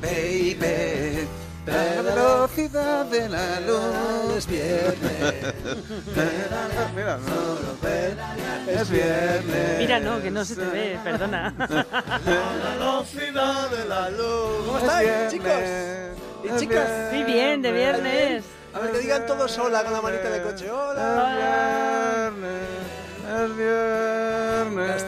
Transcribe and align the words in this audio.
baby. 0.00 1.26
La 1.66 2.02
velocidad 2.02 3.06
de 3.06 3.28
la 3.28 3.60
luz 3.60 4.36
es 4.36 4.46
viernes. 4.46 5.54
Mira, 6.94 7.18
no, 7.18 8.70
es 8.80 8.90
viernes. 8.90 9.78
Mira, 9.78 10.00
no, 10.00 10.20
que 10.20 10.30
no 10.30 10.44
se 10.44 10.56
te 10.56 10.64
ve, 10.64 10.98
perdona. 11.04 11.54
La 12.26 12.70
velocidad 12.74 13.70
de 13.70 13.84
la 13.86 14.10
luz. 14.10 14.66
¿Cómo 14.66 14.78
Es 14.78 14.84
estáis, 14.84 15.10
chicos? 15.30 15.52
Y 16.44 16.58
chicas. 16.58 17.12
Muy 17.12 17.24
bien, 17.24 17.62
de 17.62 17.72
viernes. 17.72 18.44
A 18.74 18.80
ver, 18.80 18.92
que 18.92 18.98
digan 18.98 19.26
todos 19.26 19.58
hola 19.58 19.84
con 19.84 19.92
la 19.92 20.00
manita 20.00 20.30
de 20.30 20.42
coche. 20.42 20.70
Hola. 20.70 22.30
Viernes. 22.32 22.69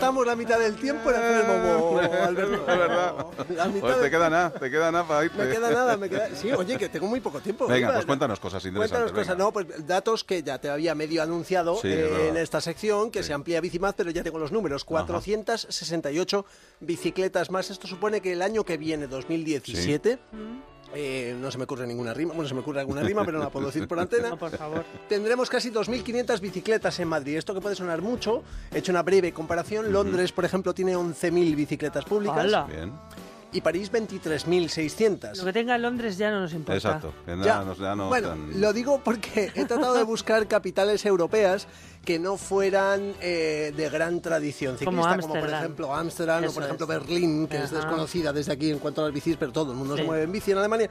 Gastamos 0.03 0.27
la 0.27 0.35
mitad 0.35 0.59
del 0.59 0.75
tiempo 0.75 1.11
en 1.11 1.17
hacer 1.17 1.45
el 1.45 1.79
bobo, 1.79 2.01
Alberto. 2.01 2.55
Es 2.55 2.67
verdad. 2.67 3.27
La 3.55 3.67
mitad 3.67 3.81
Pues 3.81 4.01
te 4.01 4.11
queda 4.11 4.29
nada, 4.29 4.51
te 4.51 4.69
queda 4.69 4.91
nada 4.91 5.07
para 5.07 5.25
irte. 5.25 5.39
Me 5.39 5.49
queda 5.49 5.71
nada, 5.71 5.97
me 5.97 6.11
queda... 6.11 6.35
Sí, 6.35 6.51
oye, 6.51 6.77
que 6.77 6.89
tengo 6.89 7.07
muy 7.07 7.21
poco 7.21 7.39
tiempo. 7.39 7.69
Venga, 7.69 7.93
pues 7.93 8.05
cuéntanos 8.05 8.41
cosas 8.41 8.65
interesantes. 8.65 9.13
Cuéntanos 9.13 9.13
cosas, 9.13 9.39
venga. 9.39 9.45
no, 9.45 9.53
pues 9.53 9.87
datos 9.87 10.25
que 10.25 10.43
ya 10.43 10.59
te 10.59 10.71
había 10.71 10.97
medio 10.97 11.23
anunciado 11.23 11.77
Sí, 11.77 11.87
eh, 11.87 12.31
en 12.31 12.37
esta 12.37 12.61
sección, 12.61 13.13
que 13.13 13.23
se 13.23 13.33
amplía 13.33 13.61
Bicimaz, 13.61 13.95
pero 13.97 14.11
ya 14.11 14.25
tengo 14.25 14.41
los 14.41 14.51
números. 14.51 14.85
468 14.85 16.47
bicicletas 16.81 17.53
más. 17.53 17.71
Esto 17.71 17.87
supone 17.87 18.21
que 18.21 18.33
el 18.33 18.43
año 18.43 18.65
que 18.65 18.79
viene, 18.79 19.07
2017, 19.07 20.19
eh, 20.95 21.37
no 21.41 21.51
se 21.51 21.59
me 21.59 21.65
ocurre 21.65 21.87
ninguna 21.87 22.13
rima, 22.15 22.35
bueno, 22.35 22.49
se 22.49 22.55
me 22.55 22.61
ocurre 22.61 22.81
alguna 22.81 23.03
rima, 23.03 23.25
pero 23.25 23.39
no 23.39 23.45
la 23.45 23.51
puedo 23.51 23.67
decir 23.67 23.87
por 23.89 23.99
antena. 24.01 24.31
No, 24.31 24.37
por 24.39 24.51
favor. 24.57 24.85
Tendremos 25.09 25.49
casi 25.51 25.71
2.500 25.71 26.41
bicicletas 26.41 26.99
en 27.01 27.09
Madrid. 27.09 27.37
Esto 27.37 27.55
que 27.55 27.61
puede 27.61 27.75
sonar 27.77 28.03
mucho, 28.03 28.43
he 28.73 28.79
hecho 28.79 28.93
una 28.93 29.03
breve 29.03 29.33
comparación. 29.33 29.93
Londres, 29.93 30.33
por 30.33 30.45
ejemplo, 30.45 30.75
tiene 30.75 30.97
11.000 30.97 31.57
bicicletas 31.57 32.05
públicas 32.05 32.37
¡Hala! 32.39 32.65
Bien, 32.65 32.93
y 33.55 33.61
París 33.61 33.93
23.600. 33.93 35.37
Lo 35.37 35.45
que 35.45 35.53
tenga 35.53 35.77
en 35.77 35.83
Londres 35.83 36.17
ya 36.17 36.31
no 36.31 36.41
nos 36.41 36.53
importa. 36.55 36.75
exacto. 36.75 37.13
Que 37.27 37.33
Ya. 37.45 37.63
no, 37.63 37.75
ya 37.75 37.95
no 37.95 38.09
bueno, 38.09 38.33
están- 38.33 38.61
lo 38.61 38.73
digo 38.73 39.01
porque 39.05 39.51
he 39.55 39.65
tratado 39.67 39.93
de 39.95 40.05
buscar 40.05 40.47
capitales 40.49 41.05
europeas 41.05 41.69
que 42.05 42.19
no 42.19 42.37
fueran 42.37 43.15
eh, 43.21 43.73
de 43.77 43.89
gran 43.89 44.21
tradición 44.21 44.77
Como 44.85 45.03
ciclista, 45.05 45.23
como, 45.29 45.41
por 45.41 45.51
ejemplo 45.51 45.95
Ámsterdam 45.95 46.45
o 46.49 46.53
por 46.53 46.65
ejemplo 46.65 46.85
es. 46.87 46.89
Berlín, 46.89 47.47
que 47.47 47.59
es 47.59 47.71
desconocida 47.71 48.33
desde 48.33 48.53
aquí 48.53 48.71
en 48.71 48.79
cuanto 48.79 49.03
a 49.03 49.05
las 49.05 49.15
bicis, 49.15 49.37
pero 49.39 49.53
todo 49.53 49.71
el 49.73 49.79
mundo 49.79 49.97
se 49.97 50.03
mueve 50.03 50.25
en 50.25 50.33
bici 50.33 50.51
en 50.51 50.59
Alemania. 50.59 50.91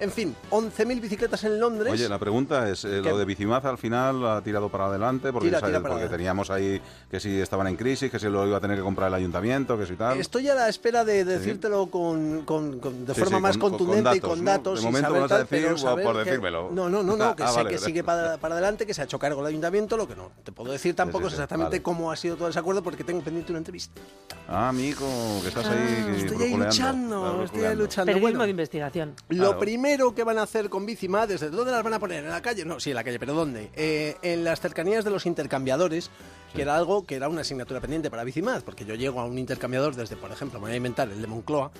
En 0.00 0.10
fin, 0.10 0.34
11.000 0.50 1.00
bicicletas 1.00 1.44
en 1.44 1.60
Londres. 1.60 1.92
Oye, 1.92 2.08
la 2.08 2.18
pregunta 2.18 2.68
es, 2.68 2.84
eh, 2.84 3.00
lo 3.02 3.16
de 3.16 3.24
Bicimaz 3.24 3.64
al 3.64 3.78
final 3.78 4.26
ha 4.26 4.42
tirado 4.42 4.68
para 4.68 4.86
adelante 4.86 5.32
porque, 5.32 5.48
Tira, 5.48 5.60
¿sabes? 5.60 5.72
tira 5.74 5.80
para 5.82 5.94
porque 5.94 6.04
adelante. 6.04 6.16
teníamos 6.18 6.50
ahí 6.50 6.80
que 7.10 7.20
si 7.20 7.40
estaban 7.40 7.66
en 7.68 7.76
crisis, 7.76 8.10
que 8.10 8.18
si 8.18 8.26
lo 8.28 8.46
iba 8.46 8.56
a 8.56 8.60
tener 8.60 8.76
que 8.78 8.82
comprar 8.82 9.08
el 9.08 9.14
ayuntamiento, 9.14 9.78
que 9.78 9.86
si 9.86 9.94
tal. 9.94 10.18
Estoy 10.18 10.48
a 10.48 10.54
la 10.54 10.68
espera 10.68 11.04
de 11.04 11.24
decírtelo 11.24 11.86
con, 11.86 12.42
con- 12.44 12.80
con- 12.80 13.06
de 13.06 13.14
Sí, 13.14 13.20
forma 13.20 13.36
sí, 13.38 13.42
más 13.42 13.58
con- 13.58 13.70
con 13.70 13.78
contundente 13.78 14.10
y 14.10 14.20
datos, 14.20 14.30
con 14.30 14.44
¿no? 14.44 14.50
datos. 14.50 14.74
De 14.78 14.82
y 14.82 14.86
momento 14.86 15.08
saber 15.08 15.22
vas 15.22 15.32
a 15.32 15.38
decir 15.44 16.04
por 16.04 16.12
que- 16.14 16.24
decírmelo. 16.24 16.70
No, 16.72 16.88
no, 16.88 17.02
no, 17.02 17.16
no, 17.16 17.36
que 17.36 17.42
Ah, 17.44 17.48
sé 17.48 17.56
vale, 17.58 17.70
que 17.70 17.78
sigue 17.78 18.02
para, 18.02 18.38
para 18.38 18.54
adelante, 18.54 18.84
que 18.86 18.92
se 18.94 19.02
ha 19.02 19.04
hecho 19.04 19.18
cargo 19.20 19.40
el 19.42 19.46
ayuntamiento, 19.46 19.96
lo 19.96 20.08
que 20.08 20.16
no 20.16 20.30
te 20.48 20.52
puedo 20.52 20.72
decir 20.72 20.96
tampoco 20.96 21.24
sí, 21.24 21.26
es 21.26 21.32
sí, 21.32 21.34
exactamente 21.34 21.72
vale. 21.76 21.82
cómo 21.82 22.10
ha 22.10 22.16
sido 22.16 22.34
todo 22.36 22.48
ese 22.48 22.58
acuerdo 22.58 22.82
porque 22.82 23.04
tengo 23.04 23.20
pendiente 23.20 23.52
una 23.52 23.58
entrevista. 23.58 24.00
Ah, 24.48 24.70
amigo, 24.70 25.06
que 25.42 25.48
estás 25.48 25.66
ahí 25.66 25.76
Ah, 26.08 26.16
estoy 26.16 26.42
ahí 26.42 26.56
luchando, 26.56 27.44
estoy 27.44 27.64
ahí 27.64 27.76
luchando. 27.76 28.06
Periodismo 28.06 28.20
Bueno, 28.38 28.44
de 28.44 28.50
investigación. 28.50 29.14
Lo 29.28 29.36
Claro. 29.48 29.58
primero 29.58 30.14
que 30.14 30.24
van 30.24 30.38
a 30.38 30.42
hacer 30.44 30.70
con 30.70 30.86
Bicima, 30.86 31.26
¿desde 31.26 31.50
dónde 31.50 31.70
las 31.70 31.82
van 31.84 31.92
a 31.92 31.98
poner? 31.98 32.24
¿En 32.24 32.30
la 32.30 32.40
calle? 32.40 32.64
No, 32.64 32.80
sí, 32.80 32.88
en 32.88 32.96
la 32.96 33.04
calle, 33.04 33.18
pero 33.18 33.34
¿dónde? 33.34 33.68
Eh, 33.74 34.16
en 34.22 34.42
las 34.42 34.58
cercanías 34.62 35.04
de 35.04 35.10
los 35.10 35.26
intercambiadores, 35.26 36.10
que 36.54 36.62
era 36.62 36.76
algo 36.78 37.04
que 37.04 37.16
era 37.16 37.28
una 37.28 37.42
asignatura 37.42 37.78
pendiente 37.82 38.08
para 38.10 38.24
Bicimaz, 38.24 38.62
porque 38.62 38.86
yo 38.86 38.94
llego 38.94 39.20
a 39.20 39.26
un 39.26 39.36
intercambiador 39.36 39.94
desde, 39.96 40.16
por 40.16 40.32
ejemplo, 40.32 40.58
me 40.60 40.68
voy 40.68 40.72
a 40.72 40.76
inventar 40.76 41.10
el 41.10 41.20
de 41.20 41.26
Moncloa, 41.26 41.70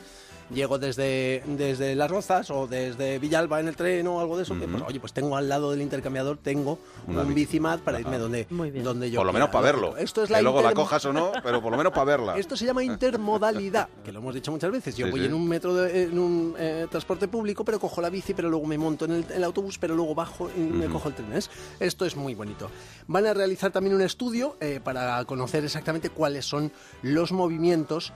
llego 0.53 0.79
desde, 0.79 1.43
desde 1.47 1.95
Las 1.95 2.11
Rozas 2.11 2.51
o 2.51 2.67
desde 2.67 3.19
Villalba 3.19 3.61
en 3.61 3.69
el 3.69 3.77
tren 3.77 4.07
o 4.07 4.19
algo 4.21 4.37
de 4.39 4.45
eso, 4.45 4.59
que, 4.59 4.67
pues, 4.67 4.83
oye, 4.87 4.99
pues 4.99 5.13
tengo 5.13 5.37
al 5.37 5.47
lado 5.49 5.71
del 5.73 5.83
intercambiador, 5.83 6.39
tengo 6.39 6.79
Una 7.07 7.21
un 7.23 7.29
bici. 7.29 7.41
Bicimaz 7.47 7.81
para 7.81 8.01
irme 8.01 8.17
donde, 8.19 8.47
Muy 8.59 8.71
bien. 8.71 8.85
donde 8.85 9.11
yo 9.11 9.21
Por 9.21 9.27
lo 9.27 9.33
menos 9.33 9.49
para 9.49 9.65
verlo. 9.65 9.97
Esto 9.97 10.23
es 10.25 10.31
que 10.31 10.43
luego 10.43 10.61
la 10.61 10.75
cojas 10.75 11.05
o 11.07 11.13
no, 11.13 11.33
pero 11.43 11.63
por 11.63 11.71
lo 11.73 11.79
menos 11.79 11.93
para 11.93 12.05
verla. 12.05 12.37
esto 12.37 12.57
se 12.57 12.67
llama 12.67 12.83
intermodalidad, 12.85 13.89
que 14.05 14.13
lo 14.13 14.19
hemos 14.19 14.35
dicho 14.35 14.51
muchas 14.53 14.71
veces. 14.71 14.97
Yo 14.97 15.07
Sí, 15.07 15.11
voy 15.11 15.21
sí. 15.21 15.27
en 15.27 15.35
un 15.35 15.49
metro, 15.49 15.75
de- 15.75 16.03
en 16.05 16.19
un 16.19 16.55
eh, 16.59 16.87
transporte 16.91 17.29
público, 17.29 17.65
pero 17.65 17.79
cojo 17.81 18.01
la 18.01 18.11
bici, 18.11 18.35
pero 18.35 18.51
luego 18.51 18.67
me 18.67 18.77
monto 18.79 19.05
en 19.07 19.13
el, 19.13 19.25
el 19.33 19.45
autobús, 19.45 19.79
pero 19.79 19.95
luego 19.95 20.15
bajo 20.15 20.51
y 20.57 20.61
me 20.61 20.87
cojo 20.87 21.09
el 21.09 21.15
tren. 21.15 21.31
¿ves? 21.31 21.51
Esto 21.81 22.05
es 22.05 22.17
muy 22.17 22.35
bonito. 22.35 22.71
Van 23.07 23.27
a 23.27 23.33
realizar 23.35 23.71
también 23.71 23.95
un 23.95 24.03
estudio 24.03 24.57
eh, 24.61 24.81
para 24.83 25.25
conocer 25.25 25.65
exactamente 25.65 26.11
cuáles 26.11 26.45
son 26.45 26.71
los 27.03 27.33
movimientos 27.33 28.13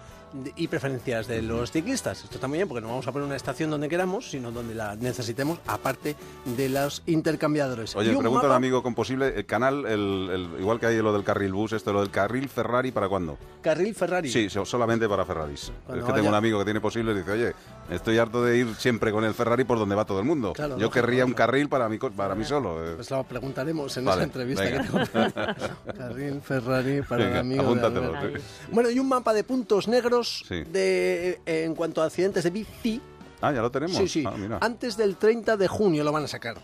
y 0.56 0.68
preferencias 0.68 1.26
de 1.26 1.42
los 1.42 1.70
ciclistas. 1.70 2.24
Esto 2.24 2.36
está 2.36 2.48
muy 2.48 2.58
bien 2.58 2.68
porque 2.68 2.80
no 2.82 2.88
vamos 2.88 3.06
a 3.06 3.12
poner 3.12 3.26
una 3.26 3.36
estación 3.36 3.70
donde 3.70 3.88
queramos, 3.88 4.30
sino 4.30 4.50
donde 4.50 4.74
la 4.74 4.96
necesitemos, 4.96 5.58
aparte 5.66 6.16
de 6.44 6.68
los 6.68 7.02
intercambiadores. 7.06 7.94
Oye, 7.96 8.10
un 8.14 8.18
pregunta 8.20 8.46
al 8.46 8.52
amigo 8.54 8.82
con 8.82 8.94
posible, 8.94 9.34
el 9.36 9.46
canal, 9.46 9.86
el, 9.86 10.28
el- 10.32 10.60
igual 10.60 10.80
que 10.80 10.86
hay 10.86 10.96
lo 11.02 11.12
del 11.12 11.24
carril 11.24 11.52
bus, 11.52 11.72
esto, 11.72 11.92
lo 11.92 12.00
del 12.00 12.10
carril 12.10 12.48
Ferrari, 12.48 12.92
¿para 12.92 13.08
cuándo? 13.08 13.38
Carril 13.62 13.94
Ferrari. 13.94 14.30
Sí, 14.30 14.48
so- 14.50 14.64
solamente 14.64 15.08
para 15.08 15.24
Ferraris. 15.24 15.70
Cuando 15.86 16.00
es 16.02 16.06
que 16.06 16.12
vaya- 16.12 16.14
tengo 16.22 16.28
un 16.28 16.34
amigo 16.34 16.58
que 16.58 16.64
tiene 16.64 16.80
posible 16.80 17.12
y 17.12 17.16
dice, 17.16 17.30
oye, 17.32 17.52
estoy 17.90 18.18
harto 18.18 18.42
de 18.44 18.56
ir 18.58 18.74
siempre 18.76 19.12
con 19.12 19.24
el 19.24 19.34
Ferrari 19.34 19.64
por 19.64 19.78
donde 19.78 19.94
va 19.94 20.04
todo 20.04 20.18
el 20.20 20.24
mundo. 20.24 20.52
Claro, 20.52 20.78
Yo 20.78 20.90
querría 20.90 21.24
un 21.24 21.34
carril 21.34 21.68
para 21.68 21.88
mí, 21.88 21.98
para 21.98 22.34
mí 22.34 22.44
solo. 22.44 22.84
eh. 22.84 22.94
Pues 22.96 23.10
lo 23.10 23.22
preguntaremos 23.24 23.96
en 23.96 24.04
Vale, 24.04 24.22
esa 24.22 24.24
entrevista 24.24 24.64
venga. 24.64 24.82
que 24.82 25.06
tengo. 25.06 25.42
Carril 25.98 26.40
Ferrari 26.40 27.02
para 27.02 27.24
Venga, 27.26 27.40
amigo 27.40 27.74
de. 27.74 28.40
Bueno, 28.70 28.90
y 28.90 28.98
un 28.98 29.08
mapa 29.08 29.32
de 29.32 29.44
puntos 29.44 29.88
negros 29.88 30.21
Sí. 30.28 30.62
de, 30.64 31.40
eh, 31.46 31.64
en 31.64 31.74
cuanto 31.74 32.02
a 32.02 32.06
accidentes 32.06 32.44
de 32.44 32.50
bici. 32.50 33.00
Ah, 33.40 33.52
ya 33.52 33.60
lo 33.60 33.70
tenemos. 33.70 33.96
Sí, 33.96 34.08
sí. 34.08 34.24
Ah, 34.26 34.34
mira. 34.36 34.58
Antes 34.60 34.96
del 34.96 35.16
30 35.16 35.56
de 35.56 35.68
junio 35.68 36.04
lo 36.04 36.12
van 36.12 36.24
a 36.24 36.28
sacar. 36.28 36.56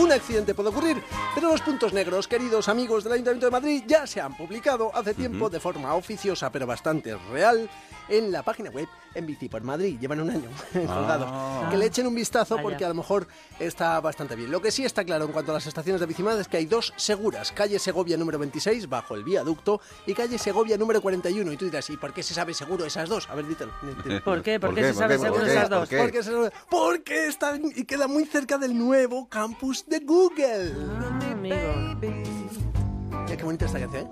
Un 0.00 0.10
accidente 0.10 0.54
puede 0.54 0.70
ocurrir, 0.70 1.02
pero 1.34 1.48
los 1.50 1.60
puntos 1.60 1.92
negros, 1.92 2.26
queridos 2.26 2.68
amigos 2.68 3.04
del 3.04 3.12
Ayuntamiento 3.12 3.46
de 3.46 3.52
Madrid, 3.52 3.84
ya 3.86 4.06
se 4.06 4.20
han 4.20 4.34
publicado 4.36 4.90
hace 4.94 5.14
tiempo 5.14 5.48
de 5.50 5.60
forma 5.60 5.94
oficiosa, 5.94 6.50
pero 6.50 6.66
bastante 6.66 7.16
real, 7.30 7.68
en 8.08 8.32
la 8.32 8.42
página 8.42 8.70
web 8.70 8.88
en 9.14 9.26
Bici 9.26 9.48
por 9.48 9.62
Madrid. 9.62 9.98
Llevan 10.00 10.20
un 10.20 10.30
año 10.30 10.48
colgados. 10.72 11.28
Ah. 11.30 11.68
Que 11.70 11.76
le 11.76 11.86
echen 11.86 12.06
un 12.06 12.14
vistazo 12.14 12.54
Vaya. 12.56 12.62
porque 12.62 12.84
a 12.84 12.88
lo 12.88 12.94
mejor 12.94 13.28
está 13.60 14.00
bastante 14.00 14.34
bien. 14.34 14.50
Lo 14.50 14.60
que 14.60 14.70
sí 14.72 14.84
está 14.84 15.04
claro 15.04 15.26
en 15.26 15.32
cuanto 15.32 15.52
a 15.52 15.54
las 15.54 15.66
estaciones 15.66 16.00
de 16.00 16.06
Bicimad 16.06 16.40
es 16.40 16.48
que 16.48 16.56
hay 16.56 16.64
dos 16.66 16.92
seguras. 16.96 17.52
Calle 17.52 17.78
Segovia 17.78 18.16
número 18.16 18.38
26, 18.38 18.88
bajo 18.88 19.14
el 19.14 19.22
viaducto, 19.22 19.80
y 20.06 20.14
calle 20.14 20.38
Segovia 20.38 20.76
número 20.78 21.00
41. 21.02 21.52
Y 21.52 21.56
tú 21.56 21.66
dirás, 21.66 21.88
¿y 21.90 21.96
por 21.98 22.12
qué 22.12 22.22
se 22.22 22.34
sabe 22.34 22.54
seguro 22.54 22.84
esas 22.86 23.08
dos? 23.08 23.28
A 23.30 23.34
ver, 23.34 23.46
dítelo. 23.46 23.72
dítelo. 23.82 24.24
¿Por 24.24 24.42
qué? 24.42 24.58
¿Por, 24.58 24.70
¿Por 24.70 24.76
qué 24.76 24.80
qué? 24.82 24.86
se 24.88 24.94
¿Por 24.94 25.02
sabe 25.02 25.14
qué? 25.14 25.20
seguro 25.22 25.40
¿Por 25.40 25.46
qué? 25.46 25.52
esas 25.52 25.68
¿Por 25.68 25.78
dos? 25.78 25.88
qué? 25.88 25.98
Porque, 25.98 26.22
se- 26.22 26.52
porque 26.70 27.26
están 27.26 27.62
y 27.76 27.84
queda 27.84 28.08
muy 28.08 28.24
cerca 28.24 28.58
del 28.58 28.76
nuevo 28.76 29.28
campus 29.28 29.81
de 29.86 29.98
Google. 30.00 30.72
Ah, 31.00 31.32
amigo. 31.32 31.56
Mira 32.00 33.36
qué 33.36 33.44
bonita 33.44 33.66
esta 33.66 33.78
canción, 33.78 34.06
¿eh? 34.06 34.08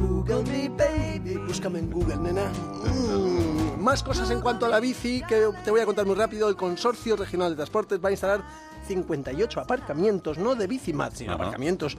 Google 0.00 0.42
me 0.44 0.68
baby, 0.70 1.36
búscame 1.46 1.78
en 1.78 1.90
Google, 1.90 2.16
nena. 2.16 2.50
Mm. 2.50 3.80
Más 3.80 4.02
cosas 4.02 4.30
en 4.30 4.40
cuanto 4.40 4.66
a 4.66 4.68
la 4.68 4.80
bici 4.80 5.22
que 5.28 5.48
te 5.64 5.70
voy 5.70 5.80
a 5.80 5.86
contar 5.86 6.06
muy 6.06 6.14
rápido. 6.14 6.48
El 6.48 6.56
Consorcio 6.56 7.16
Regional 7.16 7.50
de 7.50 7.56
Transportes 7.56 8.00
va 8.02 8.08
a 8.08 8.12
instalar 8.12 8.42
58 8.86 9.60
aparcamientos, 9.60 10.38
no 10.38 10.54
de 10.54 10.66
bicimad, 10.66 11.12
sino 11.14 11.32
Ajá. 11.32 11.42
aparcamientos 11.42 11.96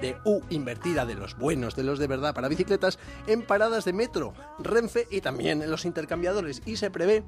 de 0.00 0.16
U 0.24 0.40
invertida, 0.50 1.06
de 1.06 1.14
los 1.14 1.36
buenos, 1.36 1.74
de 1.74 1.84
los 1.84 1.98
de 1.98 2.06
verdad 2.06 2.34
para 2.34 2.48
bicicletas, 2.48 2.98
en 3.26 3.42
paradas 3.42 3.84
de 3.84 3.92
metro, 3.92 4.34
Renfe 4.58 5.06
y 5.10 5.20
también 5.20 5.62
en 5.62 5.70
los 5.70 5.84
intercambiadores. 5.84 6.62
Y 6.66 6.76
se 6.76 6.90
prevé 6.90 7.24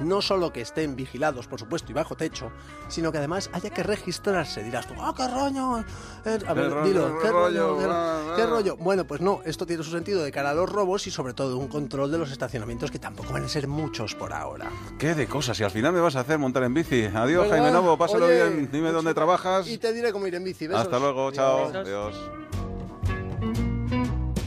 no 0.00 0.22
solo 0.22 0.52
que 0.52 0.60
estén 0.60 0.96
vigilados, 0.96 1.46
por 1.46 1.58
supuesto, 1.58 1.90
y 1.90 1.94
bajo 1.94 2.16
techo, 2.16 2.50
sino 2.88 3.12
que 3.12 3.18
además 3.18 3.50
haya 3.52 3.70
que 3.70 3.82
registrarse. 3.82 4.62
Dirás 4.62 4.86
tú, 4.86 4.94
¡ah, 4.98 5.14
qué 5.16 5.28
rollo! 5.28 5.84
Eh, 6.24 6.38
a 6.46 6.54
ver, 6.54 6.82
dilo, 6.82 7.18
qué 7.18 7.26
¿qué 7.26 7.32
rollo? 7.32 7.78
¿Qué, 8.36 8.46
rollo? 8.46 8.76
Bueno, 8.76 9.06
pues 9.06 9.20
no, 9.20 9.40
esto 9.44 9.66
tiene 9.66 9.82
su 9.82 9.90
sentido 9.90 10.22
de 10.22 10.32
cara 10.32 10.50
a 10.50 10.54
los 10.54 10.70
robos 10.70 11.06
y 11.06 11.10
sobre 11.10 11.34
todo 11.34 11.58
un 11.58 11.68
control 11.68 12.10
de 12.10 12.18
los 12.18 12.30
estacionamientos 12.30 12.90
que 12.90 12.98
tampoco 12.98 13.32
van 13.32 13.44
a 13.44 13.48
ser 13.48 13.68
muchos 13.68 14.14
por 14.14 14.32
ahora. 14.32 14.70
¿Qué 14.98 15.14
de 15.14 15.26
cosas? 15.26 15.58
Y 15.60 15.64
al 15.64 15.70
final 15.70 15.92
me 15.92 16.00
vas 16.00 16.16
a 16.16 16.20
hacer 16.20 16.38
montar 16.38 16.62
en 16.62 16.74
bici. 16.74 17.04
Adiós, 17.04 17.48
Jaime 17.48 17.70
Novo, 17.70 17.96
pásalo 17.96 18.26
oye, 18.26 18.48
bien. 18.48 18.68
Dime 18.70 18.92
dónde 18.92 19.14
trabajas. 19.14 19.68
Y 19.68 19.78
te 19.78 19.92
diré 19.92 20.12
cómo 20.12 20.26
ir 20.26 20.34
en 20.34 20.44
bici. 20.44 20.66
besos. 20.66 20.82
Hasta 20.82 20.98
luego, 20.98 21.30
chao. 21.32 21.66
Adiós. 21.66 21.86
Adiós. 21.86 22.57